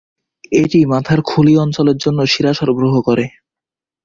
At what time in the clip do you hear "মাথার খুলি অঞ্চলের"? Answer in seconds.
0.91-1.97